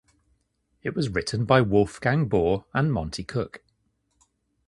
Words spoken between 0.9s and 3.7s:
was written by Wolfgang Baur and Monte Cook.